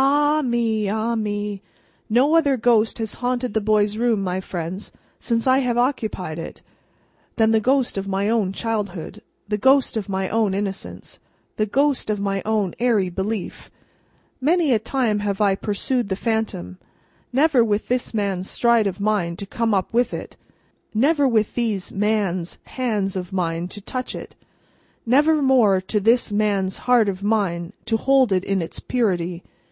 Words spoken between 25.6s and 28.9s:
to this man's heart of mine to hold it in its